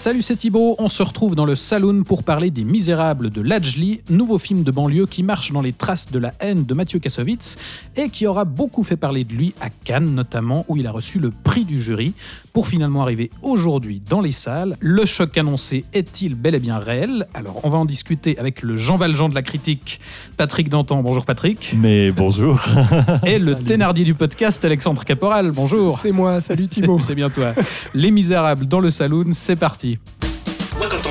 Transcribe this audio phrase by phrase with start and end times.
[0.00, 0.76] Salut, c'est Thibaut.
[0.78, 4.70] On se retrouve dans le saloon pour parler des Misérables de Lajli, nouveau film de
[4.70, 7.58] banlieue qui marche dans les traces de la haine de Mathieu Kassovitz
[7.96, 11.18] et qui aura beaucoup fait parler de lui à Cannes notamment, où il a reçu
[11.18, 12.14] le prix du jury
[12.54, 14.78] pour finalement arriver aujourd'hui dans les salles.
[14.80, 17.26] Le choc annoncé est-il bel et bien réel?
[17.34, 20.00] Alors, on va en discuter avec le Jean Valjean de la critique,
[20.38, 21.02] Patrick Dantan.
[21.02, 21.74] Bonjour Patrick.
[21.76, 22.58] Mais bonjour.
[23.26, 25.50] Et le Thénardier du podcast, Alexandre Caporal.
[25.50, 25.98] Bonjour.
[26.00, 27.00] C'est moi, salut Thibaut.
[27.02, 27.52] C'est bien toi.
[27.92, 29.90] Les Misérables dans le saloon, c'est parti.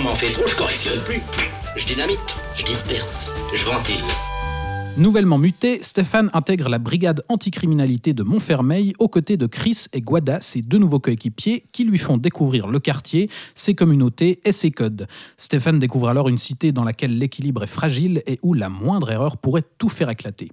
[0.03, 1.21] M'en fait trop, je correctionne plus.
[1.75, 2.19] Je dynamite,
[2.55, 4.03] je disperse, je ventile.
[4.95, 10.39] Nouvellement muté, Stéphane intègre la brigade anticriminalité de Montfermeil aux côtés de Chris et Guada,
[10.39, 15.05] ses deux nouveaux coéquipiers qui lui font découvrir le quartier, ses communautés et ses codes.
[15.35, 19.35] Stéphane découvre alors une cité dans laquelle l'équilibre est fragile et où la moindre erreur
[19.35, 20.49] pourrait tout faire éclater.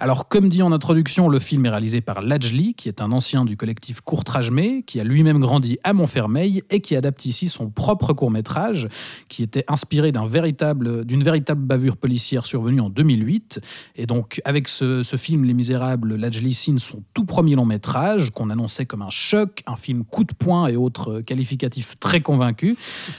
[0.00, 3.44] Alors, comme dit en introduction, le film est réalisé par Lajli, qui est un ancien
[3.44, 8.12] du collectif Courtrajmé, qui a lui-même grandi à Montfermeil et qui adapte ici son propre
[8.12, 8.88] court-métrage,
[9.28, 13.60] qui était inspiré d'une véritable bavure policière survenue en 2008.
[13.96, 18.50] Et donc, avec ce, ce film Les Misérables, Lajli signe son tout premier long-métrage, qu'on
[18.50, 22.76] annonçait comme un choc, un film coup de poing et autres qualificatifs très convaincus.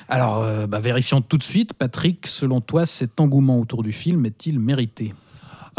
[0.08, 4.26] Alors, euh, bah, vérifions tout de suite, Patrick, selon toi, cet engouement autour du film
[4.26, 5.14] est-il mérité?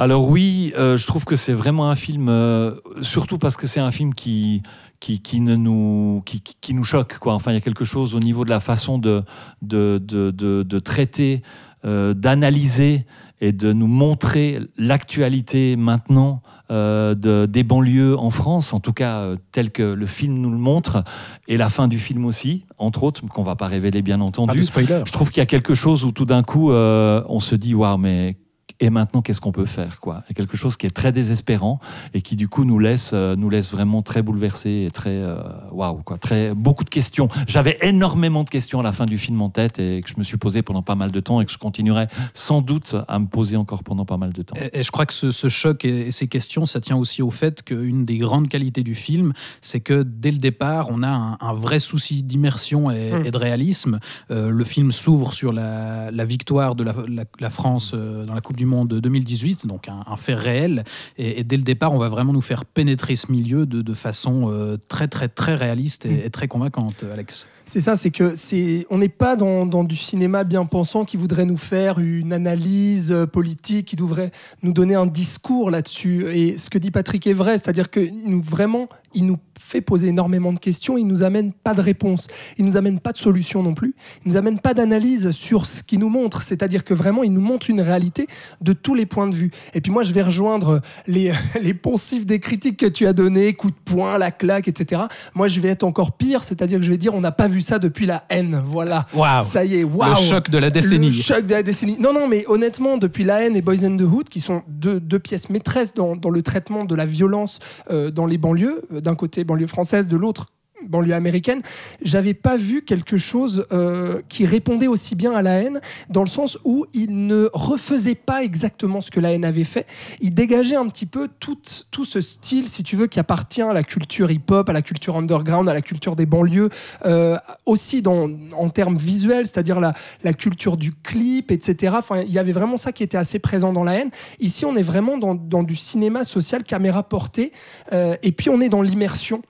[0.01, 3.81] Alors oui, euh, je trouve que c'est vraiment un film, euh, surtout parce que c'est
[3.81, 4.63] un film qui,
[4.99, 7.19] qui, qui ne nous, qui, nous choque.
[7.19, 7.35] Quoi.
[7.35, 9.23] Enfin, il y a quelque chose au niveau de la façon de,
[9.61, 11.43] de, de, de- de traiter,
[11.85, 13.05] euh, d'analyser
[13.43, 16.41] et de nous montrer l'actualité maintenant
[16.71, 20.51] euh, de- des banlieues en France, en tout cas euh, tel que le film nous
[20.51, 21.05] le montre,
[21.47, 24.61] et la fin du film aussi, entre autres, qu'on va pas révéler bien Pas entendu.
[24.61, 25.03] de spoiler.
[25.05, 27.75] Je trouve qu'il y a quelque chose où tout d'un coup, euh, on se dit,
[27.75, 28.39] waouh, mais
[28.81, 30.23] et maintenant, qu'est-ce qu'on peut faire quoi?
[30.31, 31.81] A quelque chose qui est très désespérant
[32.15, 35.37] et qui, du coup, nous laisse, euh, nous laisse vraiment très bouleversés et très, euh,
[35.73, 37.29] waouh, quoi, très, beaucoup de questions.
[37.47, 40.23] J'avais énormément de questions à la fin du film en tête et que je me
[40.23, 43.27] suis posé pendant pas mal de temps et que je continuerai sans doute à me
[43.27, 44.57] poser encore pendant pas mal de temps.
[44.57, 47.21] Et, et je crois que ce, ce choc et, et ces questions, ça tient aussi
[47.23, 51.11] au fait qu'une des grandes qualités du film, c'est que dès le départ, on a
[51.11, 53.27] un, un vrai souci d'immersion et, Mm.
[53.27, 53.99] et de réalisme.
[54.31, 58.35] Euh, le film s'ouvre sur la, la victoire de la, la- la France euh, dans
[58.35, 60.85] la Coupe du Monde 2018, donc un, un fait réel.
[61.19, 63.95] Et, et dès le départ, on va vraiment nous faire pénétrer ce milieu de, de
[63.95, 66.27] façon euh, très, très, très réaliste et, Mm.
[66.27, 67.49] et très convaincante, Alex.
[67.65, 71.17] C'est ça, c'est que c'est, on n'est pas dans, dans du cinéma bien pensant qui
[71.17, 74.33] voudrait nous faire une analyse euh, politique, qui devrait
[74.63, 76.27] nous donner un discours là-dessus.
[76.27, 79.39] Et ce que dit Patrick est vrai, c'est-à-dire que nous vraiment, il nous
[79.71, 82.27] fait poser énormément de questions, il nous amène pas de réponse,
[82.59, 83.95] il nous amène pas de solution non plus,
[84.25, 87.41] il nous amène pas d'analyse sur ce qu'il nous montre, c'est-à-dire que vraiment il nous
[87.41, 88.27] montre une réalité
[88.61, 89.51] de tous les points de vue.
[89.75, 91.33] Et puis moi je vais rejoindre les,
[91.63, 95.03] les poncifs des critiques que tu as donné, coup de poing, la claque, etc.
[95.35, 97.61] Moi je vais être encore pire, c'est-à-dire que je vais dire on n'a pas vu
[97.61, 99.07] ça depuis la haine, voilà.
[99.15, 101.11] Waouh Ça y est, waouh Le choc de la décennie.
[101.11, 101.97] le choc de la décennie.
[101.99, 105.01] Non, non, mais honnêtement, depuis La haine et Boys and the Hood, qui sont deux,
[105.01, 107.61] deux pièces maîtresses dans, dans le traitement de la violence
[107.91, 110.47] euh, dans les banlieues, euh, d'un côté banlieue française, de l'autre
[110.89, 111.63] banlieue américaine,
[112.03, 116.29] j'avais pas vu quelque chose euh, qui répondait aussi bien à la haine, dans le
[116.29, 119.87] sens où il ne refaisait pas exactement ce que la haine avait fait.
[120.21, 121.59] Il dégageait un petit peu tout,
[121.91, 125.17] tout ce style, si tu veux, qui appartient à la culture hip-hop, à la culture
[125.17, 126.71] underground, à la culture des banlieues,
[127.05, 127.37] euh,
[127.67, 131.95] aussi dans, en termes visuels, c'est-à-dire la, la culture du clip, etc.
[131.99, 134.11] Enfin, il y avait vraiment ça qui était assez présent dans la haine.
[134.41, 137.53] Ici, on est vraiment dans, dans du cinéma social, caméra portée,
[137.93, 139.43] euh, et puis on est dans l'immersion.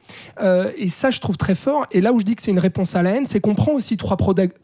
[0.77, 1.87] Et ça, je trouve très fort.
[1.93, 3.73] Et là où je dis que c'est une réponse à la haine, c'est qu'on prend
[3.73, 4.17] aussi trois,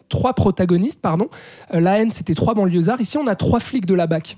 [0.08, 1.00] trois protagonistes.
[1.00, 1.28] Pardon.
[1.74, 3.00] Euh, la haine, c'était trois banlieusards.
[3.00, 4.36] Ici, on a trois flics de la BAC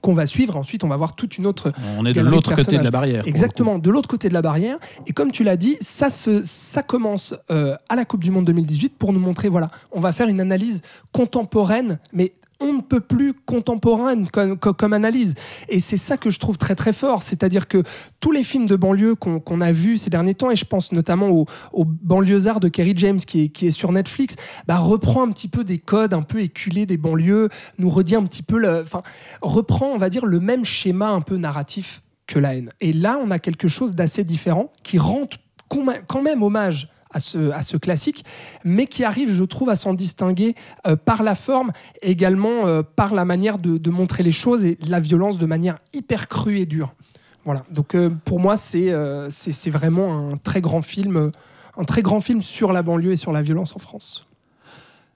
[0.00, 0.56] qu'on va suivre.
[0.56, 3.26] Ensuite, on va voir toute une autre On est de l'autre côté de la barrière.
[3.26, 4.78] Exactement, de l'autre côté de la barrière.
[5.06, 8.46] Et comme tu l'as dit, ça, se, ça commence euh, à la Coupe du Monde
[8.46, 10.82] 2018 pour nous montrer, voilà, on va faire une analyse
[11.12, 12.32] contemporaine, mais
[12.62, 15.34] on ne peut plus contemporaine comme, analyse.
[15.68, 17.22] Et c'est ça que je trouve très très fort.
[17.22, 17.82] C'est-à-dire que
[18.20, 21.28] tous les films de banlieue qu'on a vus ces derniers temps, et je pense notamment
[21.28, 24.36] au, au banlieusard de Kerry James qui est, sur Netflix,
[24.66, 27.48] bah, reprend un petit peu des codes un peu éculés des banlieues,
[27.78, 29.02] nous redit un petit peu, le, enfin,
[29.40, 32.70] reprend, on va dire, le même schéma un peu narratif que la haine.
[32.80, 35.26] Et là, on a quelque chose d'assez différent qui rend
[36.06, 37.20] quand même hommage à
[37.62, 38.24] ce, classique,
[38.64, 40.54] mais qui arrive, je trouve, à s'en distinguer
[40.86, 45.00] euh, par la forme, également euh, par la manière de, montrer les choses et la
[45.00, 46.94] violence de manière hyper crue et dure.
[47.44, 47.64] Voilà.
[47.70, 48.92] Donc euh, pour moi, c'est
[49.30, 51.32] c'est vraiment un très grand film.
[51.76, 54.26] un très grand film sur la banlieue et sur la violence en France.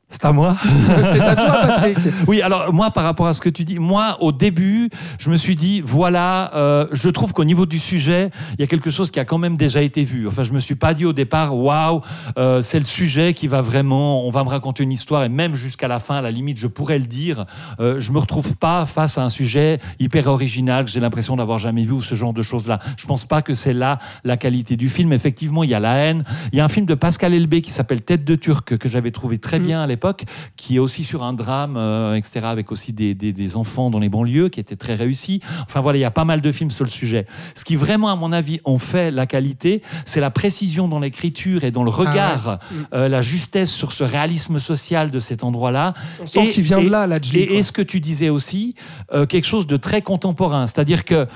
[0.08, 0.56] C'est à moi
[1.12, 1.98] C'est à toi, Patrick.
[2.28, 4.88] Oui, alors moi, par rapport à ce que tu dis, moi, au début,
[5.18, 8.68] je me suis dit, voilà, euh, je trouve qu'au niveau du sujet, il y a
[8.68, 10.28] quelque chose qui a quand même déjà été vu.
[10.28, 12.02] Enfin, je me suis pas dit au départ, waouh,
[12.38, 15.56] euh, c'est le sujet qui va vraiment, on va me raconter une histoire, et même
[15.56, 17.44] jusqu'à la fin, à la limite, je pourrais le dire.
[17.80, 21.58] Euh, je me retrouve pas face à un sujet hyper original que j'ai l'impression d'avoir
[21.58, 22.78] jamais vu ou ce genre de choses-là.
[22.96, 25.12] Je pense pas que c'est là la qualité du film.
[25.12, 26.22] Effectivement, il y a la haine.
[26.52, 29.10] Il y a un film de Pascal Elbé qui s'appelle Tête de Turc que j'avais
[29.10, 30.24] trouvé très bien à l'époque
[30.56, 33.98] qui est aussi sur un drame, euh, etc., avec aussi des, des- des enfants dans
[33.98, 35.40] les banlieues, qui était très réussi.
[35.62, 37.24] Enfin voilà, il y a pas mal de films sur le sujet.
[37.54, 41.64] Ce qui vraiment, à mon avis, ont fait la qualité, c'est la précision dans l'écriture
[41.64, 42.58] et dans le regard,
[42.92, 45.94] euh, la justesse sur ce réalisme social de cet endroit-là.
[46.20, 48.74] On sent qu'il vient et- de là, la Et, et ce que tu disais aussi,
[49.12, 50.66] euh, quelque chose de très contemporain.
[50.66, 51.26] C'est-à-dire que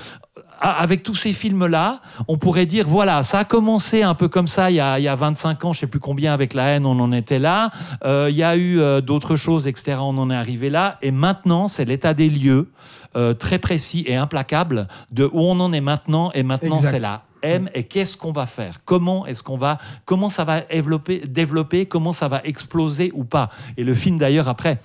[0.61, 4.69] avec tous ces films-là, on pourrait dire, voilà, ça a commencé un peu comme ça
[4.69, 6.85] il y a, il y a 25 ans, je sais plus combien, avec la haine,
[6.85, 7.71] on en était là.
[8.05, 10.97] Euh, il y a eu euh, d'autres choses, etc., on en est arrivé là.
[11.01, 12.69] Et maintenant, c'est l'état des lieux,
[13.15, 16.31] euh, très précis et implacable, de où on en est maintenant.
[16.33, 18.83] Et maintenant, c'est la M et qu'est-ce qu'on va faire?
[18.85, 21.87] Comment est-ce qu'on va Comment ça va développer, développer?
[21.87, 23.49] Comment ça va exploser ou pas?
[23.77, 24.79] Et le film d'ailleurs après.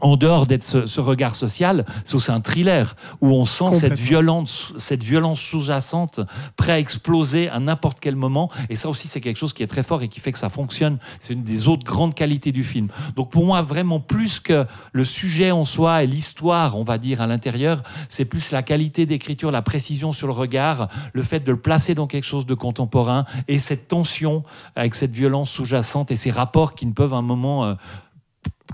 [0.00, 3.98] En dehors d'être ce, ce regard social, c'est aussi un thriller où on sent cette
[3.98, 6.20] violence, cette violence sous-jacente
[6.56, 8.50] prêt à exploser à n'importe quel moment.
[8.68, 10.48] Et ça aussi, c'est quelque chose qui est très fort et qui fait que ça
[10.48, 10.98] fonctionne.
[11.20, 12.88] C'est une des autres grandes qualités du film.
[13.14, 17.20] Donc pour moi, vraiment plus que le sujet en soi et l'histoire, on va dire
[17.20, 21.52] à l'intérieur, c'est plus la qualité d'écriture, la précision sur le regard, le fait de
[21.52, 24.44] le placer dans quelque chose de contemporain et cette tension
[24.74, 27.74] avec cette violence sous-jacente et ces rapports qui ne peuvent à un moment euh,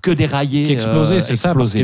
[0.02, 1.54] que dérailler, Qui exploser, euh, c'est ça.
[1.54, 1.74] Parce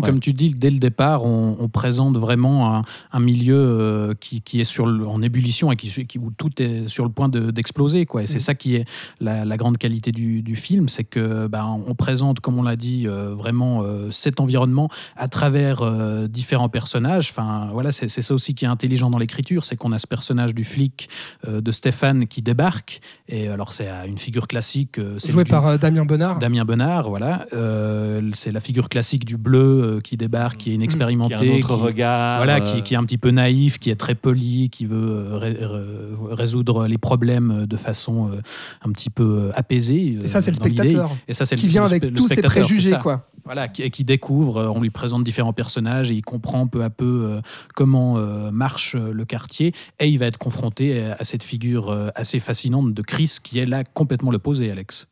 [0.00, 0.06] ouais.
[0.12, 2.82] comme tu dis, dès le départ, on, on présente vraiment un,
[3.12, 6.62] un milieu euh, qui, qui est sur le- en ébullition et qui, qui- où tout
[6.62, 8.06] est sur le point de- d'exploser.
[8.06, 8.22] quoi.
[8.22, 8.38] Et c'est Mhm.
[8.40, 8.84] ça qui est
[9.20, 12.76] la, la grande qualité du, du film, c'est que ben, on présente, comme on l'a
[12.76, 17.30] dit, euh, vraiment euh, cet environnement à travers euh, différents personnages.
[17.30, 20.54] Enfin, voilà, c'est ça aussi qui est intelligent dans l'écriture, c'est qu'on a ce personnage
[20.54, 21.08] du flic
[21.48, 23.00] euh, de Stéphane qui débarque.
[23.28, 24.98] Et alors, c'est euh, une figure classique.
[24.98, 26.38] euh, c'est Joué du- par euh, Damien Bonnard.
[26.38, 27.46] Damien Bonnard, voilà.
[27.56, 29.58] Euh, c'est la figure classique du bleu
[29.96, 32.36] euh, qui débarque, qui est Qui inexpérimenté, a un autre qui- regard.
[32.38, 34.96] voilà, euh, qui, qui est un petit peu naïf, qui est très poli, qui veut
[35.32, 38.40] euh, ré- ré- résoudre les problèmes de façon euh,
[38.84, 40.18] un petit peu apaisée.
[40.22, 41.10] Et ça, c'est le spectateur.
[41.28, 43.26] Et ça, c'est le- Qui vient le avec spe- le tous ses préjugés, quoi.
[43.46, 46.82] Voilà, qui, et qui découvre, euh, on lui présente différents personnages et il comprend peu
[46.82, 47.40] à peu euh,
[47.74, 52.92] comment euh, marche le quartier et il va être confronté à, cette figure assez fascinante
[52.92, 55.06] de Chris qui est là complètement l'opposé, Alex.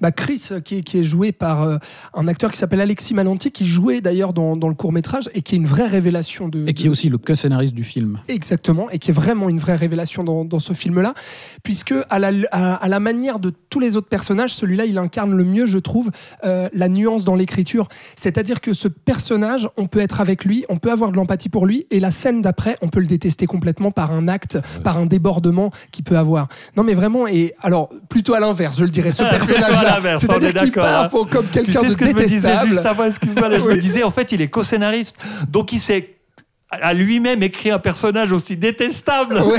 [0.00, 1.78] Bah Chris, qui est, qui est joué par
[2.14, 5.42] un acteur qui s'appelle Alexis Mananti, qui jouait d'ailleurs dans, dans le court métrage et
[5.42, 6.66] qui est une vraie révélation de.
[6.66, 8.20] Et qui de- est aussi le co-scénariste du film.
[8.28, 11.14] Exactement, et qui est vraiment une vraie révélation dans, dans ce film-là,
[11.62, 15.34] puisque à la, à, à la manière de tous les autres personnages, celui-là, il incarne
[15.34, 16.10] le mieux, je trouve,
[16.44, 17.73] euh, la nuance dans l'écriture.
[18.16, 21.66] C'est-à-dire que ce personnage, on peut être avec lui, on peut avoir de l'empathie pour
[21.66, 25.06] lui, et la scène d'après, on peut le détester complètement par un acte, par un
[25.06, 26.48] débordement qu'il peut avoir.
[26.76, 30.18] Non, mais vraiment, et alors, plutôt à l'inverse, je le dirais, ce personnage-là.
[30.18, 31.26] C'est-à-dire qu'il part hein.
[31.30, 33.74] comme Tu quelqu'un sais de ce que je me disais juste avant, excuse-moi, je Oui.
[33.76, 35.16] me disais, en fait, il est co-scénariste,
[35.48, 36.13] donc il s'est
[36.82, 39.36] à lui-même écrit un personnage aussi détestable.
[39.36, 39.58] Ouais.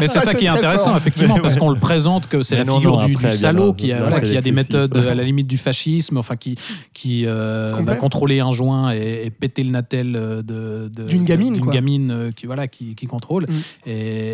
[0.00, 0.96] Mais c'est Ça, ça qui est intéressant, fort.
[0.96, 3.36] effectivement, parce qu'on le présente que c'est la non, figure non, du, après, du bien
[3.36, 6.56] salaud qui a, voilà, qui a des méthodes à la limite du fascisme, enfin qui,
[6.94, 11.54] qui euh, va contrôler un joint et, et péter le natel euh, de, D'une gamine,
[11.54, 13.52] d'une gamine euh, qui voilà qui, qui contrôle Mm.
[13.86, 13.92] et,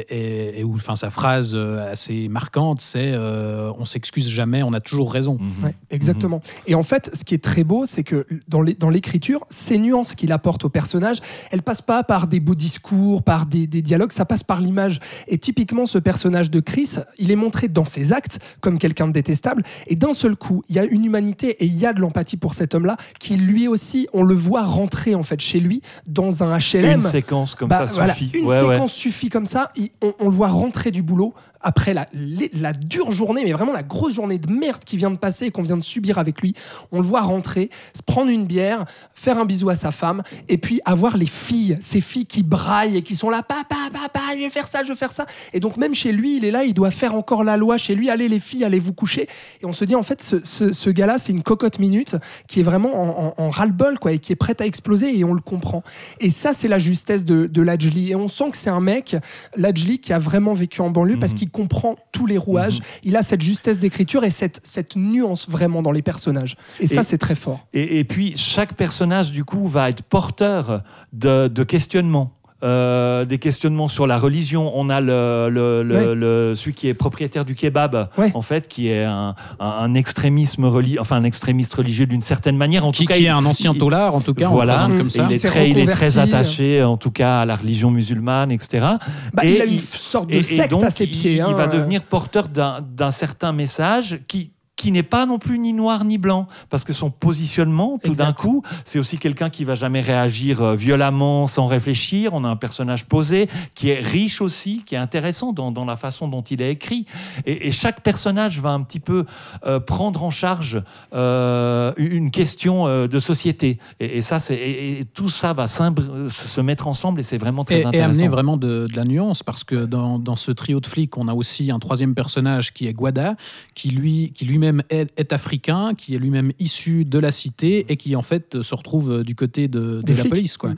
[0.09, 4.73] et, et où enfin sa phrase euh, assez marquante c'est euh, on s'excuse jamais, on
[4.73, 5.39] a toujours raison.
[5.41, 5.65] Mhm.
[5.65, 6.41] Ouais, exactement.
[6.67, 9.79] Et en fait, ce qui est très beau, c'est que dans les- dans l'écriture, ces
[9.79, 11.19] nuances qu'il apporte au personnage,
[11.51, 15.01] elles passent pas par des beaux discours, par des, des dialogues, ça passe par l'image.
[15.29, 19.13] Et typiquement, ce personnage de Chris, il est montré dans ses actes comme quelqu'un de
[19.13, 19.63] détestable.
[19.87, 22.37] Et d'un seul coup, il y a une humanité et il y a de l'empathie
[22.37, 26.43] pour cet homme-là, qui lui aussi, on le voit rentrer en fait chez lui dans
[26.43, 26.95] un HLM.
[26.95, 28.31] Une séquence comme Bah, ça voilà, suffit.
[28.39, 28.75] une Ouais, ouais.
[28.75, 29.73] séquence suffit comme ça.
[30.03, 32.07] on le voit rentrer du boulot après la,
[32.53, 35.51] la dure journée, mais vraiment la grosse journée de merde qui vient de passer et
[35.51, 36.55] qu'on vient de subir avec lui.
[36.93, 40.59] On le voit rentrer, se prendre une bière, faire un bisou à sa femme, et
[40.59, 44.41] puis avoir les filles, ces filles qui braillent et qui sont là, papa, papa, je
[44.41, 45.27] vais faire ça, je vais faire ça.
[45.53, 47.95] Et donc même chez lui, il est là, il doit faire encore la loi chez
[47.95, 48.11] lui.
[48.11, 49.29] Allez les filles, allez vous coucher.
[49.63, 52.17] Et on se dit en fait, ce, ce- ce gars-là, c'est une cocotte minute
[52.47, 55.25] qui est vraiment en, en- en ras-le-bol, quoi, et qui est prête à exploser, et
[55.25, 55.83] on le comprend.
[56.21, 58.11] Et ça, c'est la justesse de, de Lajli.
[58.11, 59.17] Et on sent que c'est un mec,
[59.57, 61.39] Lajli, qui a vraiment vécu en banlieue parce Mhm.
[61.39, 62.81] qu'il comprend tous les rouages.
[63.05, 66.57] Il a cette justesse d'écriture et cette, cette nuance vraiment dans les personnages.
[66.81, 67.67] Et, ça, c'est très fort.
[67.73, 70.83] Et, et puis, chaque personnage, du coup, va être porteur
[71.13, 72.33] de, de questionnements.
[72.63, 74.73] Euh, des questionnements sur la religion.
[74.75, 76.15] On a le, le- le- Ouais.
[76.15, 78.31] le- celui qui est propriétaire du kebab, Ouais.
[78.35, 82.57] en fait, qui est un, un- un extrémisme religieux, enfin un extrémiste religieux d'une certaine
[82.57, 82.87] manière.
[82.87, 84.87] En Qui, tout cas, qui il- est un ancien il- taulard, en tout cas, voilà,
[84.97, 85.27] comme ça.
[85.29, 86.35] il est, Il très, il est très reconverti.
[86.35, 88.87] attaché, en tout cas, à la religion musulmane, etc.
[89.35, 91.11] Bah, Et il a une il- sorte de Et, et secte donc, à ses il-
[91.11, 91.35] pieds.
[91.35, 91.67] il, hein, va euh.
[91.69, 94.53] devenir porteur d'un d'un certain message qui
[94.85, 98.35] qui n'est pas non plus ni noir ni blanc, parce que son positionnement, tout d'un
[98.35, 102.35] coup, c'est aussi quelqu'un qui va jamais réagir euh, violemment, sans réfléchir.
[102.35, 105.97] On a un personnage posé, qui est riche aussi, qui est intéressant dans, dans la
[105.97, 107.07] façon dont il est écrit.
[107.47, 109.25] Et, et chaque personnage va un petit peu
[109.65, 110.83] euh, prendre en charge
[111.15, 113.79] euh, une question euh, de société.
[114.01, 117.65] Et, et ça, c'est et, et tout ça va se mettre ensemble, et c'est vraiment
[117.65, 118.11] très Et, et intéressant.
[118.11, 121.27] amener vraiment de, de la nuance, parce que dans, dans ce trio de flics, on
[121.29, 123.37] a aussi un troisième personnage qui est Guada,
[123.75, 127.97] qui lui qui lui-même est, est africain, qui est lui-même issu de la cité et
[127.97, 130.29] qui en fait se retrouve euh, du côté de, la flics.
[130.31, 130.57] police.
[130.57, 130.71] Quoi.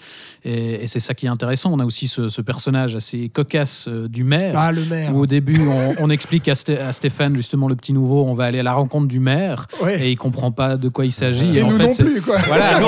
[0.44, 1.72] Et, et c'est ça qui est intéressant.
[1.72, 4.54] On a aussi ce, ce personnage assez cocasse euh, du maire.
[4.56, 5.14] Ah, le maire.
[5.14, 8.34] Où au début, on, on explique à, Sté- à Stéphane, justement, le petit nouveau, on
[8.34, 10.00] va aller à la rencontre du maire Ouais.
[10.06, 11.56] et il comprend pas de quoi il s'agit.
[11.58, 12.36] Et en nous fait, non plus, quoi.
[12.46, 12.86] voilà, Nous,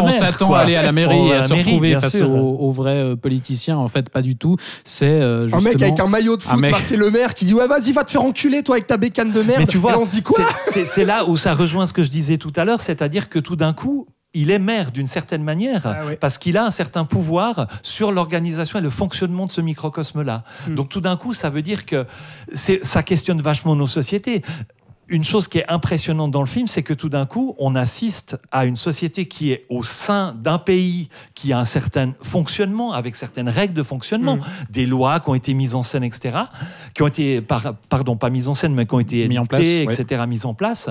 [0.00, 2.72] on s'attend à aller à la mairie et à se mairie, retrouver face aux, aux
[2.72, 3.76] vrais euh, politiciens.
[3.76, 4.56] En fait, pas du tout.
[4.84, 7.54] C'est euh, Un mec avec un maillot de foot mec- marqué le maire qui dit
[7.54, 9.60] ouais vas-y va te faire enculer toi avec ta bécane de merde.
[9.60, 10.31] Mais tu vois, Et on se dit quoi
[10.84, 13.56] c'est- là où ça rejoint ce que je disais tout à l'heure, c'est-à-dire que tout
[13.56, 17.66] d'un coup, il est maire d'une certaine manière, Ah parce qu'il a un certain pouvoir
[17.82, 20.44] sur l'organisation et le fonctionnement de ce microcosme-là.
[20.66, 20.74] Hmm.
[20.74, 22.06] Donc tout d'un coup, ça veut dire que
[22.54, 24.42] ça questionne vachement nos sociétés.
[25.08, 28.38] Une chose qui est impressionnante dans le film, c'est que tout d'un coup, on assiste
[28.50, 33.16] à une société qui est au sein d'un pays qui a un certain fonctionnement, avec
[33.16, 34.42] certaines règles de fonctionnement, Mm.
[34.70, 36.38] des lois qui ont été mises en scène, etc.,
[36.94, 39.42] qui ont été, par- pardon, pas mises en scène, mais qui ont été Mis en
[39.44, 40.88] édictées, place, etc., mises en place.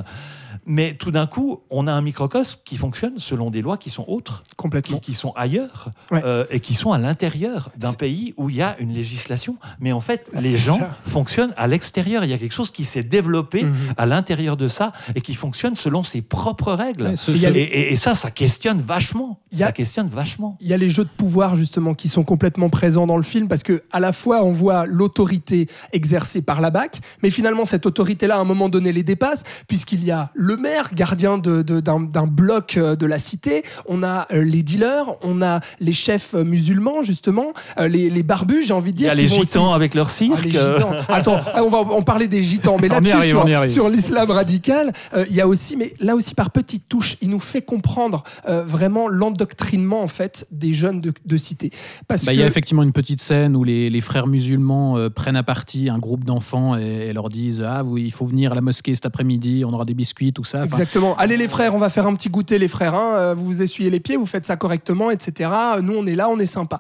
[0.65, 4.05] Mais tout d'un coup, on a un microcosme qui fonctionne selon des lois qui sont
[4.07, 4.99] autres, qui, Complètement.
[4.99, 6.21] qui sont ailleurs, Ouais.
[6.23, 9.57] euh, et qui sont à l'intérieur d'un pays où il y a une législation.
[9.79, 10.91] Mais en fait, les gens ça.
[11.07, 12.23] fonctionnent à l'extérieur.
[12.23, 13.75] Il y a quelque chose qui s'est développé Mhm.
[13.97, 17.03] à l'intérieur de ça et qui fonctionne selon ses propres règles.
[17.07, 19.39] Ouais, ce- et, les- et- et ça, ça questionne vachement.
[19.51, 20.57] Il y a- Ça questionne vachement.
[20.61, 23.47] Il y a les jeux de pouvoir justement qui sont complètement présents dans le film
[23.47, 27.85] parce que à la fois on voit l'autorité exercée par la BAC, mais finalement cette
[27.85, 31.79] autorité-là à un moment donné les dépasse puisqu'il y a le maire gardien de- de-
[31.79, 36.33] d'un bloc euh, de la cité, on a euh, les dealers, on a les chefs
[36.35, 39.11] euh, musulmans justement, les, les barbus j'ai envie de Il y dire.
[39.11, 40.33] a les gitans aussi- avec leur cirque.
[40.37, 40.91] Ah, les gitans.
[41.09, 45.35] Attends, on va en parler des gitans, mais là-dessus, sur, sur l'islam radical, euh, il
[45.35, 49.07] y a aussi, mais là aussi par petites touches, il nous fait comprendre euh, vraiment
[49.07, 51.71] l'endoctrinement en fait des jeunes de, de cité.
[52.07, 54.97] Parce Bah, que Il y a effectivement une petite scène où les, les frères musulmans
[54.97, 58.25] euh, prennent à partie un groupe d'enfants et, et leur disent Ah, oui, il faut
[58.25, 60.33] venir à la mosquée cet après-midi, on aura des biscuits,
[60.73, 61.15] Exactement.
[61.17, 62.95] Allez les frères, on va faire un petit goûter les frères.
[62.95, 63.15] hein.
[63.17, 65.49] Euh, Vous vous essuyez les pieds, vous faites ça correctement, etc.
[65.81, 66.79] Nous on est là, on est sympa.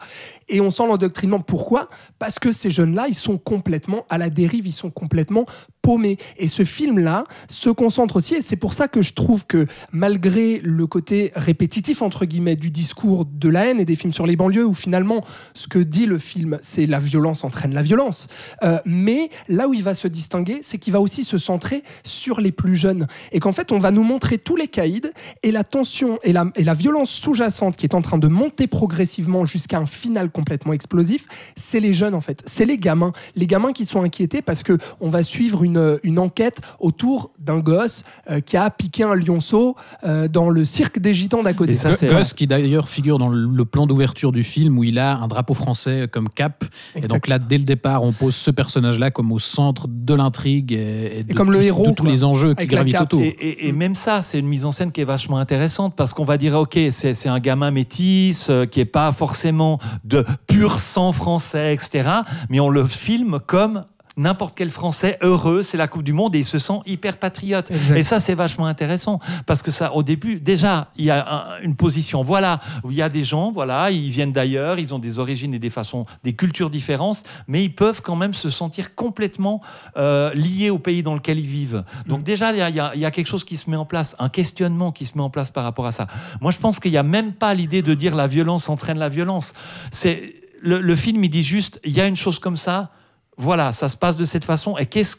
[0.49, 1.39] Et on sent l'endoctrinement.
[1.39, 1.89] Pourquoi?
[2.19, 5.45] Parce que ces jeunes-là, ils sont complètement à la dérive, ils sont complètement
[5.81, 6.17] paumés.
[6.37, 10.59] Et ce film-là se concentre aussi, et c'est pour ça que je trouve que malgré
[10.59, 14.35] le côté répétitif entre guillemets du discours de la haine et des films sur les
[14.35, 15.23] banlieues, où finalement
[15.53, 18.27] ce que dit le film, c'est la violence entraîne la violence.
[18.63, 22.39] Euh, mais là où il va se distinguer, c'est qu'il va aussi se centrer sur
[22.39, 23.07] les plus jeunes.
[23.31, 25.11] Et qu'en fait, on va nous montrer tous les caïds
[25.43, 28.67] et la tension et la, et la violence sous-jacente qui est en train de monter
[28.67, 32.41] progressivement jusqu'à un final complètement explosif, c'est les jeunes en fait.
[32.45, 33.11] C'est les gamins.
[33.35, 35.70] Les gamins qui sont inquiétés parce que on va suivre une,
[36.03, 40.99] une enquête autour d'un gosse euh, qui a piqué un lionceau euh, dans le cirque
[40.99, 41.71] des gitans d'à côté.
[41.73, 44.83] Et ça, c'est Gosse qui d'ailleurs figure dans le le plan d'ouverture du film où
[44.83, 46.63] il a un drapeau français comme cap.
[46.95, 50.71] Et donc là, dès le départ, on pose ce personnage-là comme au centre de l'intrigue
[50.71, 53.21] et, et de, comme le tous- héros, de tous quoi, les enjeux qui gravitent autour.
[53.21, 56.13] Et, et- et même ça, c'est une mise en scène qui est vachement intéressante parce
[56.13, 60.23] qu'on va dire, ok, c'est c'est un gamin métis euh, qui est pas forcément de
[60.47, 62.09] pur sang français, etc.
[62.49, 63.83] Mais on le filme comme
[64.17, 67.71] n'importe quel Français heureux, c'est la Coupe du Monde et il se sent hyper patriote.
[67.71, 67.95] Exact.
[67.97, 71.61] Et ça, c'est vachement intéressant parce que ça, au début, déjà, il y a un-
[71.61, 74.99] une position, voilà, où il y a des gens, voilà, ils viennent d'ailleurs, ils ont
[74.99, 78.95] des origines et des façons, des cultures différentes, mais ils peuvent quand même se sentir
[78.95, 79.61] complètement
[79.97, 81.83] euh, liés au pays dans lequel ils vivent.
[82.07, 83.69] Donc déjà, il y, a- il y a- il y a quelque chose qui se
[83.69, 86.07] met en place, un questionnement qui se met en place par rapport à ça.
[86.41, 89.09] Moi, je pense qu'il n'y a même pas l'idée de dire la violence entraîne la
[89.09, 89.53] violence.
[89.91, 92.91] C'est le, le film, il dit juste, il y a une chose comme ça,
[93.37, 95.17] voilà, ça se passe de cette façon, et qu'est-ce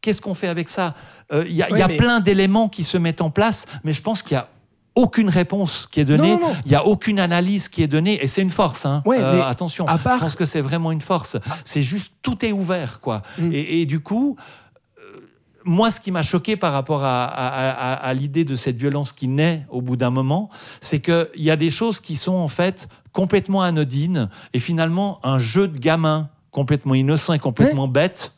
[0.00, 0.94] qu'est-ce qu'on fait avec ça?
[1.30, 3.66] Euh, Il y a, il y a mais- plein d'éléments qui se mettent en place,
[3.84, 4.48] mais je pense qu'il y a
[4.94, 8.40] aucune réponse qui est donnée, il y a aucune analyse qui est donnée, et c'est
[8.42, 8.86] une force.
[8.86, 9.02] Hein.
[9.04, 11.36] Ouais, Euh, attention, à part- je pense que c'est vraiment une force.
[11.64, 13.22] C'est juste tout est ouvert, quoi.
[13.38, 13.52] Mm.
[13.52, 14.36] Et, et du coup,
[15.64, 19.12] moi, ce qui m'a choqué par rapport à, à- à- à l'idée de cette violence
[19.12, 20.48] qui naît au bout d'un moment,
[20.80, 25.38] c'est qu'il y a des choses qui sont en fait complètement anodines et finalement un
[25.38, 28.34] jeu de gamin complètement innocent et complètement bête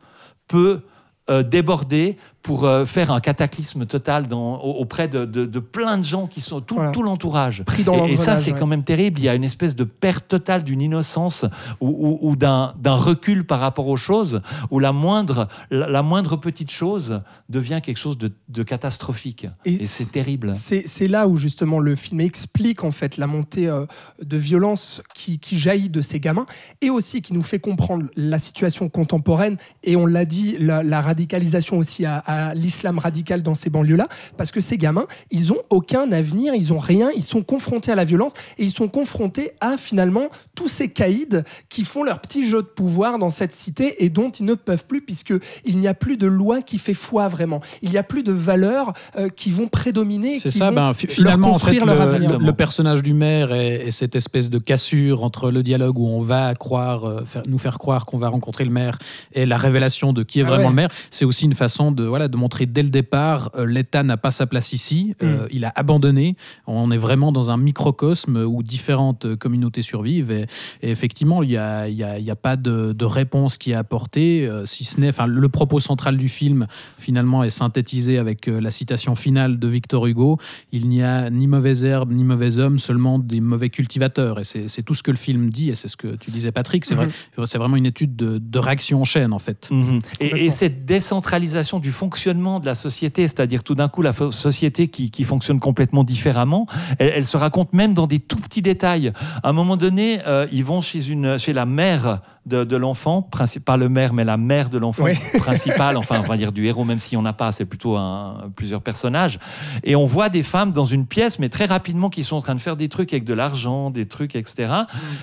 [0.49, 0.83] peut
[1.31, 6.05] euh, déborder pour euh, faire un cataclysme total dans, auprès de, de- de plein de
[6.05, 6.91] gens qui sont tout, Voilà.
[6.91, 7.63] tout l'entourage.
[7.65, 8.59] Pris dans Et, et ça, c'est ouais.
[8.59, 9.21] quand même terrible.
[9.21, 11.45] Il y a une espèce de perte totale d'une innocence
[11.81, 14.41] ou, ou- ou d'un recul par rapport aux choses,
[14.73, 19.47] où la moindre, la, la moindre petite chose devient quelque chose de, de catastrophique.
[19.65, 20.53] Et Et, c'est terrible.
[20.55, 23.87] C'est là où justement le film explique en fait la montée euh,
[24.23, 26.47] de violence qui, qui jaillit de ces gamins
[26.81, 31.01] et aussi qui nous fait comprendre la situation contemporaine et on l'a dit la, la
[31.01, 35.59] radicalisation aussi à, à l'islam radical dans ces banlieues-là parce que ces gamins ils ont
[35.71, 39.53] aucun avenir, ils ont rien, ils sont confrontés à la violence et ils sont confrontés
[39.61, 44.05] à finalement tous ces caïds qui font leur petit jeu de pouvoir dans cette cité
[44.05, 45.35] et dont ils ne peuvent plus puisque
[45.65, 48.33] il n'y a plus de loi qui fait foi vraiment, il n'y a plus de
[48.33, 51.87] valeurs euh, qui vont prédominer, C'est ça, vont ben, fi- leur finalement, en fait, construire
[51.87, 52.39] leur le, avenir.
[52.39, 56.07] le- le personnage du maire et, et cette espèce de cassure entre le dialogue où
[56.09, 58.99] on va croire, euh, faire- nous faire croire qu'on va rencontrer le maire
[59.33, 60.69] et la révélation de qui est Ah vraiment ouais.
[60.71, 64.02] le maire, c'est aussi une façon de, voilà, de montrer dès le départ euh, l'État
[64.02, 65.25] n'a pas sa place ici, Mm.
[65.25, 66.37] euh, il a abandonné,
[66.67, 70.47] on est vraiment dans un microcosme où différentes euh, communautés survivent et,
[70.83, 73.73] et effectivement, il n'y a, y a- il y a pas de, de réponse qui
[73.73, 76.67] est apportée, euh, si ce n'est, enfin, le propos central du film
[76.99, 80.38] finalement est synthétisé avec euh, la citation finale de Victor Hugo
[80.73, 84.38] il n'y a ni mauvaise herbe ni mauvais homme, seulement des mauvais cultivateurs.
[84.41, 86.85] Et c'est tout ce que le film dit, et c'est ce que tu disais, Patrick.
[86.85, 87.09] C'est vrai,
[87.45, 89.69] c'est vraiment une étude de, de réaction en chaîne, en fait.
[89.71, 90.00] Mhm.
[90.21, 95.25] Et, cette décentralisation du fonctionnement de la société, c'est-à-dire tout d'un coup la société qui,
[95.25, 96.66] fonctionne complètement différemment,
[96.99, 99.14] elle, elle se raconte même dans des tout petits détails.
[99.42, 103.23] À un moment donné, euh, ils vont chez, une, chez la mère de, de l'enfant,
[103.65, 105.15] pas le maire, mais la mère de l'enfant Ouais.
[105.39, 108.51] principal, enfin on va dire du héros, même si on n'a pas, c'est plutôt un-
[108.57, 109.39] plusieurs personnages.
[109.85, 112.55] Et on voit des femmes dans une pièce, mais très rapidement, qui sont en train
[112.57, 114.73] de faire des trucs avec de l'argent, des trucs, etc.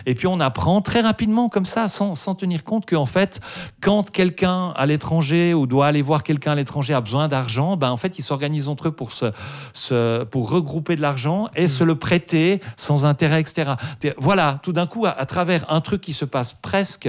[0.05, 3.41] Et puis on apprend très rapidement, comme ça, sans, sans tenir compte qu'en fait,
[3.81, 7.91] quand quelqu'un à l'étranger ou doit aller voir quelqu'un à l'étranger a besoin d'argent, ben
[7.91, 9.25] en fait, ils s'organisent entre eux pour, se,
[9.73, 13.71] se- pour regrouper de l'argent et se le prêter sans intérêt, etc.
[14.17, 17.08] Voilà, tout d'un coup, à, à travers un truc qui se passe presque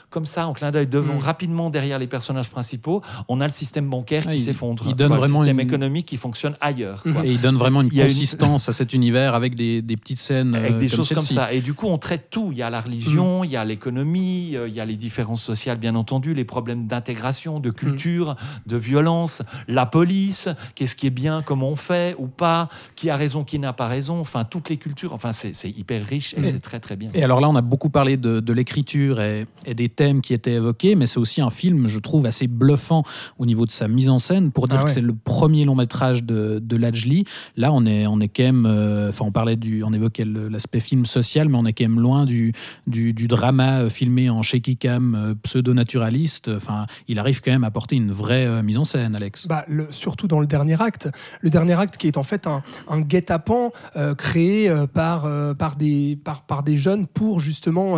[0.11, 1.19] comme ça, en clin d'œil, devant, Mm.
[1.19, 4.83] rapidement derrière les personnages principaux, on a le système bancaire Ah, qui il- s'effondre.
[4.87, 7.01] il donne Quoi, vraiment le système une- économique qui fonctionne ailleurs.
[7.01, 7.25] quoi.
[7.25, 10.73] Et il donne vraiment une consistance à cet univers avec des, des petites scènes avec
[10.73, 11.51] euh, des choses comme ça.
[11.53, 12.49] Et du coup, on traite tout.
[12.51, 15.41] Il y a la religion, il y a l'économie, euh, il y a les différences
[15.41, 18.35] sociales, bien entendu, les problèmes d'intégration, de culture,
[18.67, 23.15] de violence, la police, qu'est-ce qui est bien, comment on fait ou pas, qui a
[23.15, 25.13] raison, qui n'a pas raison, enfin, toutes les cultures.
[25.13, 26.43] Enfin, c'est hyper riche et Mm.
[26.43, 27.09] c'est très, très bien.
[27.13, 30.33] Et alors là, on a beaucoup parlé de, de l'écriture et, et des thèmes qui
[30.33, 33.03] étaient évoqués, mais c'est aussi un film, je trouve, assez bluffant
[33.37, 34.51] au niveau de sa mise en scène.
[34.51, 34.87] Pour dire Ah ouais.
[34.87, 38.43] que c'est le premier long métrage de, de Lajli, là, on est, on est quand
[38.43, 38.65] même.
[38.65, 39.83] euh, Enfin, on parlait du.
[39.83, 42.53] On évoquait l'aspect film social, mais on est quand même loin du,
[42.87, 46.49] du, du drama euh, filmé en shaky cam euh, pseudo-naturaliste.
[46.55, 49.47] Enfin, il arrive quand même à porter une vraie euh, mise en scène, Alex.
[49.47, 51.09] Bah, le- surtout dans le dernier acte.
[51.41, 56.17] Le dernier acte qui est en fait un, un guet-apens euh, créé par, par, des,
[56.23, 57.97] par, par des jeunes pour justement,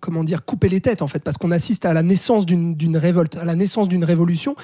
[0.00, 1.22] comment dire, couper les en fait.
[1.22, 4.54] Parce qu'on assiste à la naissance d'une révolte, à la naissance d'une révolution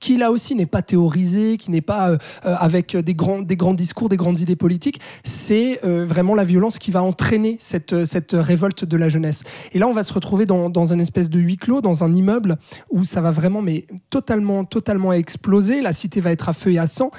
[0.00, 3.56] qui là aussi n'est pas théorisée, qui n'est pas euh, euh, avec des grands, des
[3.56, 5.00] grands discours, des grandes idées politiques.
[5.24, 9.44] C'est euh, vraiment la violence qui va entraîner cette, cette révolte de la jeunesse.
[9.72, 12.14] Et là, on va se retrouver dans, dans un espèce de huis clos, dans un
[12.14, 12.56] immeuble
[12.90, 15.80] où ça va vraiment, mais totalement, totalement exploser.
[15.80, 17.10] La cité va être à feu et à sang.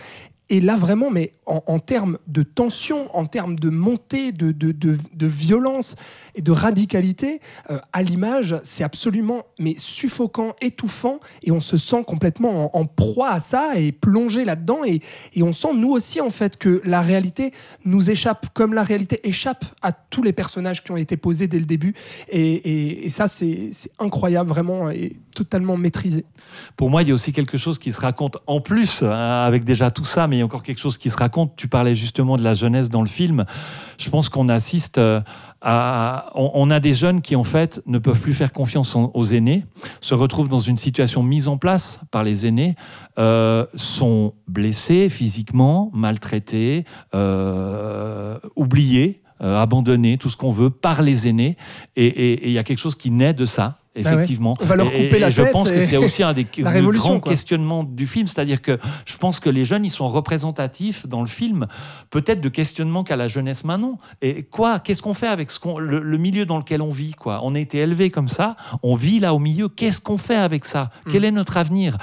[0.50, 5.28] Et là, vraiment, mais en, termes de tension, en termes de montée, de, de, de-
[5.28, 5.96] violence
[6.36, 12.04] et de radicalité, euh, à l'image, c'est absolument mais suffocant, étouffant, et on se sent
[12.06, 14.80] complètement en, proie à ça et plongé là-dedans.
[14.86, 15.02] Et,
[15.36, 17.54] et on sent, nous aussi, en fait, que la réalité
[17.86, 21.60] nous échappe, comme la réalité échappe à tous les personnages qui ont été posés dès
[21.60, 21.94] le début.
[22.30, 24.90] Et, et- ça, c'est incroyable, vraiment,
[25.40, 26.26] totalement maîtrisé.
[26.76, 29.64] Pour moi, il y a aussi quelque chose qui se raconte en plus, hein, avec
[29.64, 31.56] déjà tout ça, mais il y a encore quelque chose qui se raconte.
[31.56, 33.46] Tu parlais justement de la jeunesse dans le film.
[33.98, 35.22] Je pense qu'on assiste euh,
[35.62, 36.30] à.
[36.36, 39.64] On, a des jeunes qui, en fait, ne peuvent plus faire confiance aux aînés,
[40.02, 42.76] se retrouvent dans une situation mise en place par les aînés,
[43.18, 46.84] euh, sont blessés physiquement, maltraités,
[47.16, 49.22] euh, oubliés.
[49.42, 51.56] euh, abandonnés, tout ce qu'on veut, par les aînés.
[51.96, 54.16] Et il y a quelque chose qui naît de ça, Bah ouais.
[54.18, 54.56] effectivement.
[54.62, 56.34] On va leur Et- couper et la Je tête pense que et- c'est aussi un
[56.34, 57.32] des grands quoi.
[57.32, 58.28] questionnements du film.
[58.28, 61.66] C'est-à-dire que je pense que les jeunes, ils sont représentatifs dans le film,
[62.12, 63.98] peut-être de questionnements qu'a la jeunesse maintenant.
[64.22, 67.12] Et quoi Qu'est-ce qu'on fait avec ce qu'on, le, le milieu dans lequel on vit
[67.12, 67.42] quoi?
[67.44, 69.70] On a été élevé comme ça, on vit là au milieu.
[69.70, 70.92] Qu'est-ce qu'on fait avec ça?
[71.06, 71.12] Mm.
[71.12, 71.98] Quel est notre avenir?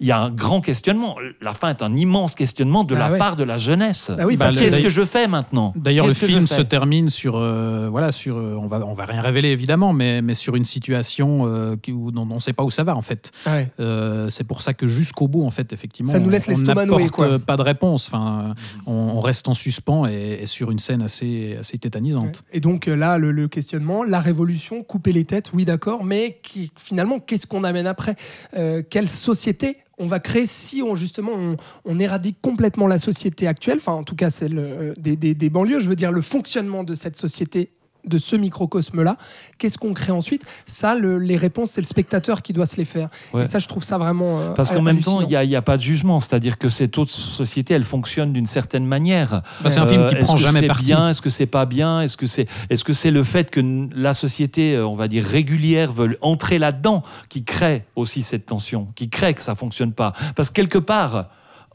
[0.00, 1.16] Il y a un grand questionnement.
[1.40, 3.18] La fin est un immense questionnement de Bah la ouais.
[3.18, 4.10] part de la jeunesse.
[4.16, 7.08] Bah oui, Bah, parce que Qu'est-ce que je fais maintenant D'ailleurs, le film se termine
[7.10, 10.56] sur, euh, voilà, sur, euh, on va, on va rien révéler évidemment, mais, mais sur
[10.56, 13.30] une situation euh, qui- où, dont on ne sait pas où ça va en fait.
[13.46, 13.68] Ouais.
[13.80, 16.62] Euh, c'est pour ça que jusqu'au bout, en fait, effectivement, Ça nous laisse on- on
[16.62, 18.06] n'apporte, pas de réponse.
[18.08, 18.54] Enfin,
[18.86, 22.42] on, on reste en suspens et, et sur une scène assez, assez tétanisante.
[22.52, 26.70] Et donc là, le, le questionnement, la révolution, couper les têtes, oui d'accord, mais qui,
[26.76, 28.14] finalement, qu'est-ce qu'on amène après?
[28.56, 31.32] Euh, Quelle société on va créer si on justement
[31.84, 35.80] on, éradique complètement la société actuelle, enfin en tout cas celle euh, des- des banlieues,
[35.80, 37.70] je veux dire le fonctionnement de cette société
[38.08, 39.16] de ce microcosme-là,
[39.58, 40.44] qu'est-ce qu'on crée ensuite?
[40.66, 43.08] Ça, le- les réponses, c'est le spectateur qui doit se les faire.
[43.32, 43.42] Ouais.
[43.42, 44.40] Et ça, je trouve ça vraiment.
[44.40, 46.20] euh, Parce qu'en même temps, il n'y a, il y a pas de jugement.
[46.20, 49.42] C'est-à-dire que cette autre société, elle fonctionne d'une certaine manière.
[49.62, 50.84] Bah, c'est un film qui Euh, est-ce prend que jamais c'est parti.
[50.84, 51.08] bien?
[51.10, 52.00] Est-ce que c'est pas bien?
[52.00, 53.60] Est-ce que c'est est-ce que c'est le fait que
[53.94, 58.88] la société, euh, on va dire régulière, veut entrer là-dedans, qui crée aussi cette tension,
[58.94, 60.12] qui crée que ça fonctionne pas?
[60.34, 61.26] Parce que quelque part.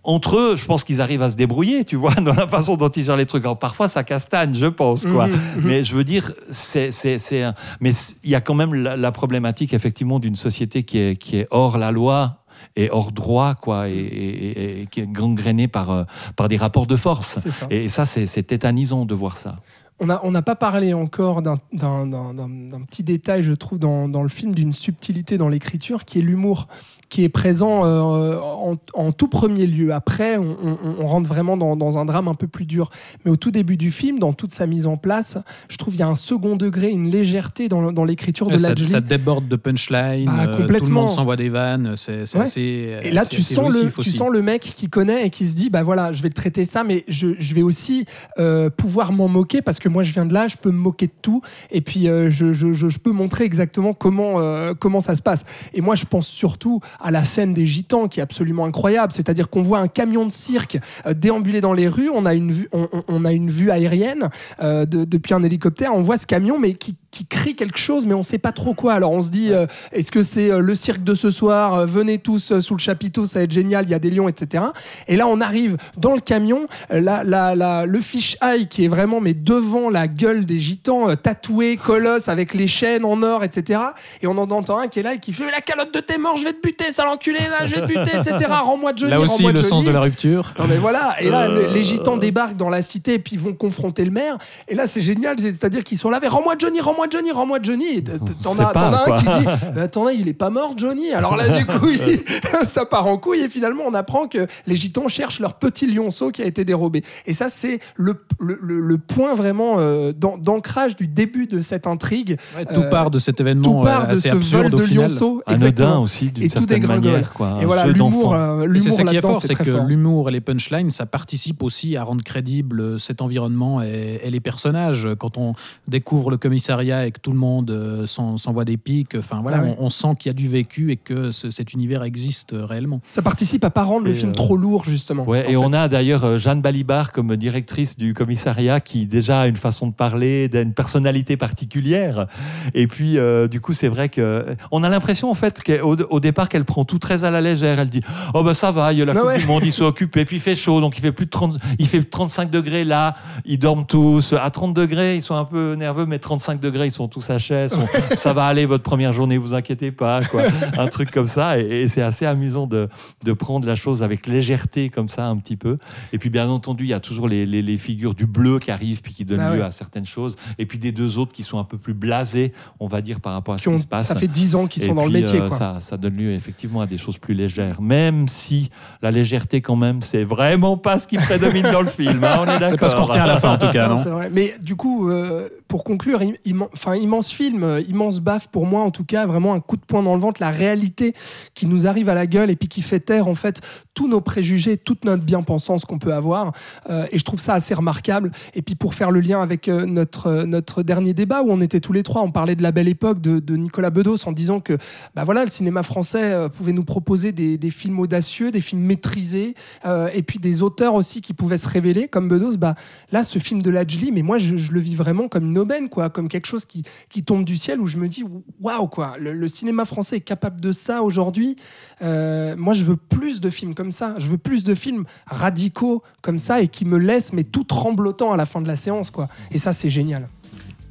[0.05, 2.89] Entre eux, je pense qu'ils arrivent à se débrouiller, tu vois, dans la façon dont
[2.89, 3.43] ils gèrent les trucs.
[3.45, 5.27] Alors, parfois, ça castagne, je pense, quoi.
[5.27, 5.63] Mhm, mhm.
[5.63, 7.91] Mais je veux dire, c'est, c'est, c'est un- mais
[8.23, 11.47] il y a quand même la, la problématique, effectivement, d'une société qui est, qui est
[11.51, 12.39] hors la loi
[12.75, 16.03] et hors droit, quoi, et, et- et- et qui est gangrénée par, euh,
[16.35, 17.39] par des rapports de force.
[17.41, 17.67] C'est ça.
[17.69, 19.55] Et ça, c'est, tétanisant de voir ça.
[19.99, 23.79] On n'a on pas parlé encore d'un- d'un d'un- d'un- d'un petit détail, je trouve,
[23.79, 26.67] dans, dans le film, d'une subtilité dans l'écriture, qui est l'humour,
[27.13, 29.93] qui est présent euh, en, en tout premier lieu.
[29.93, 32.89] Après, on, on- on rentre vraiment dans, dans un drame un peu plus dur.
[33.23, 35.37] Mais au tout début du film, dans toute sa mise en place,
[35.69, 38.69] je trouve qu'il y a un second degré, une légèreté dans, dans l'écriture de ça,
[38.69, 38.85] Lajli.
[38.85, 42.41] ça déborde de punchline, Bah, euh, tout le monde s'envoie des vannes, c'est Ouais.
[42.41, 42.95] assez.
[43.03, 45.45] Et là, assez- tu assez sens, le, tu sens le mec qui connaît et qui
[45.45, 48.05] se dit bah voilà, je vais traiter ça, mais je, je vais aussi
[48.39, 51.05] euh, pouvoir m'en moquer parce que moi, je viens de là, je peux me moquer
[51.05, 51.41] de tout.
[51.69, 52.73] Et puis, euh, je, je-
[53.03, 54.35] peux montrer exactement comment,
[54.79, 55.43] comment ça se passe.
[55.73, 59.13] Et moi, je pense surtout à la scène des Gitans qui est absolument incroyable.
[59.13, 62.51] C'est-à-dire qu'on voit un camion de cirque euh, déambuler dans les rues, on a une
[62.51, 62.69] vue,
[63.07, 64.29] on, a une vue aérienne
[64.61, 68.05] euh, de- depuis un hélicoptère, on voit ce camion, mais qui qui crie quelque chose,
[68.07, 68.93] mais on sait pas trop quoi.
[68.93, 71.85] Alors on se dit, euh, est-ce que c'est euh, le cirque de ce soir euh,
[71.85, 74.27] Venez tous euh, sous le chapiteau, ça va être génial, il y a des lions,
[74.27, 74.63] etc.
[75.07, 78.85] Et là, on arrive dans le camion, euh, la, la- la- le fish eye qui
[78.85, 83.21] est vraiment mais devant la gueule des gitans, euh, tatoué, colosse, avec les chaînes en
[83.21, 83.79] or, etc.
[84.23, 86.17] Et on en entend un qui est là et qui fait la calotte de tes
[86.17, 88.45] morts, je vais te buter, sale enculé, là, je vais te buter, etc.
[88.49, 89.67] Rends-moi Johnny, Là aussi, le Johnny.
[89.67, 90.53] sens de la rupture.
[90.57, 93.53] Non mais voilà, et là le- les gitans débarquent dans la cité et puis vont
[93.53, 94.37] confronter le maire.
[94.67, 97.59] Et là c'est génial, c'est- c'est-à-dire qu'ils sont là, mais rends-moi Johnny, rends-moi Johnny, rends-moi
[97.61, 98.03] Johnny.
[98.03, 99.17] T- t- T'en as, pas, un quoi.
[99.17, 101.11] qui dit, mais attendez, il est pas mort Johnny.
[101.11, 102.23] Alors là du coup, il-
[102.67, 106.31] ça part en couille et finalement on apprend que les gitans cherchent leur petit lionceau
[106.31, 107.03] qui a été dérobé.
[107.25, 111.61] Et ça c'est le, le, le- le point vraiment euh, d'an- d'ancrage du début de
[111.61, 112.37] cette intrigue.
[112.55, 114.81] Ouais, tout Euh, part de cet Tout événement part euh, de assez ce absurde vol
[114.81, 115.09] de final.
[115.09, 115.41] lionceau.
[115.45, 117.33] Anodin aussi, d'une Et tout certaine manière.
[117.33, 117.57] Quoi.
[117.61, 120.41] Et voilà, l'humour, euh, c'est l'humour ça qui est fort, c'est que l'humour et les
[120.41, 125.07] punchlines, ça participe aussi à rendre crédible cet environnement et, et les personnages.
[125.17, 125.53] Quand on
[125.87, 129.57] découvre le commissariat et que tout le monde euh, s'en- s'envoie des pics, enfin voilà,
[129.61, 129.75] Ah ouais.
[129.79, 132.65] on, on sent qu'il y a du vécu et que ce- cet univers existe euh,
[132.65, 133.01] réellement.
[133.09, 135.23] Ça participe à pas rendre le film euh, trop lourd justement.
[135.27, 135.55] Ouais, et fait.
[135.57, 139.93] on a d'ailleurs Jeanne Balibar comme directrice du commissariat qui déjà a une façon de
[139.93, 142.27] parler, d'une personnalité particulière.
[142.73, 146.19] Et puis, euh, du coup, c'est vrai que on a l'impression en fait qu'au au
[146.19, 147.79] départ qu'elle prend tout très à la légère.
[147.79, 148.01] Elle dit
[148.33, 149.39] Oh ben ça va, il y a la Ah Coupe ouais.
[149.39, 151.57] du Monde, ils sont occupés, puis il fait chaud, donc il fait plus de 30,
[151.79, 154.33] il fait 35 degrés là, ils dorment tous.
[154.33, 157.39] À 30 degrés, ils sont un peu nerveux, mais 35 degrés, ils sont tous à
[157.39, 157.75] chaise.
[157.77, 160.43] On- ça va aller votre première journée, vous inquiétez pas, quoi.
[160.77, 161.59] Un truc comme ça.
[161.59, 162.89] Et, et c'est assez amusant de,
[163.23, 165.77] de prendre la chose avec légèreté comme ça un petit peu.
[166.11, 168.71] Et puis bien entendu, il y a toujours les, les- les figures du bleu qui
[168.71, 169.65] arrivent puis qui donnent Ah lieu ouais.
[169.65, 170.35] à certaines choses.
[170.59, 173.33] Et puis des deux autres qui sont un peu plus blasés, on va dire, par
[173.33, 174.07] rapport à Qui ce ont- qui se passe.
[174.07, 175.39] ça fait 10 ans qu'ils Et sont dans le métier.
[175.41, 175.57] euh, quoi.
[175.57, 177.81] ça, ça donne lieu effectivement à des choses plus légères.
[177.81, 178.69] Même si
[179.01, 182.23] la légèreté, quand même, c'est vraiment pas ce qui prédomine dans le film.
[182.23, 182.67] hein, on est d'accord.
[182.69, 184.29] C'est pas ce qu'on retient à la fin en tout cas, Non, non c'est vrai.
[184.31, 189.05] Mais du coup, euh, pour conclure, immense film, euh, immense baffe pour moi, en tout
[189.05, 191.13] cas, vraiment un coup de poing dans le ventre, la réalité
[191.53, 193.61] qui nous arrive à la gueule et puis qui fait taire en fait
[193.93, 196.53] tous nos préjugés, toute notre bien-pensance qu'on peut avoir.
[196.89, 198.31] Euh, et je trouve ça assez remarquable.
[198.53, 201.79] Et puis pour faire le lien avec euh, notre, notre dernier débat où on était
[201.79, 204.77] tous les trois, on parlait de la belle époque de, Nicolas Bedos en disant que
[205.15, 209.53] bah voilà, le cinéma français pouvait nous proposer des, films audacieux, des films maîtrisés,
[209.85, 212.57] et puis des auteurs aussi qui pouvaient se révéler, comme Bedos.
[212.57, 212.75] Bah,
[213.11, 215.89] là, ce film de Lajli, mais moi, je, je le vis vraiment comme une aubaine,
[215.89, 218.23] quoi, comme quelque chose qui, qui tombe du ciel, où je me dis,
[218.61, 221.55] waouh, quoi, le, le cinéma français est capable de ça aujourd'hui.
[222.01, 224.15] Euh, moi, je veux plus de films comme ça.
[224.17, 228.31] Je veux plus de films radicaux comme ça et qui me laissent, mais tout tremblotant
[228.31, 229.27] à la fin de la séance, quoi.
[229.51, 230.27] Et ça, c'est génial.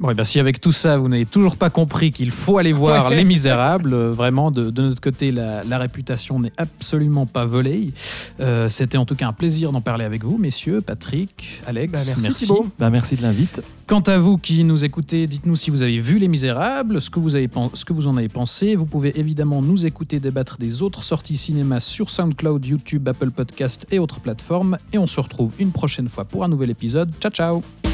[0.02, 2.72] Bon, et ben, si avec tout ça, vous n'avez toujours pas compris qu'il faut aller
[2.72, 3.16] voir Ouais.
[3.16, 7.92] Les Misérables, euh, vraiment, de, de notre côté, la, la réputation n'est absolument pas volée.
[8.40, 11.92] Euh, C'était en tout cas un plaisir d'en parler avec vous, messieurs, Patrick, Alex.
[11.92, 12.66] Bah, merci, Thibaut.
[12.80, 13.62] Bah, merci de l'invite.
[13.86, 17.20] Quant à vous qui nous écoutez, dites-nous si vous avez vu Les Misérables, ce que
[17.20, 18.74] vous, avez ce que vous en avez pensé.
[18.74, 23.86] Vous pouvez évidemment nous écouter débattre des autres sorties cinéma sur SoundCloud, YouTube, Apple Podcast
[23.92, 24.78] et autres plateformes.
[24.92, 27.12] Et on se retrouve une prochaine fois pour un nouvel épisode.
[27.20, 27.91] Ciao, ciao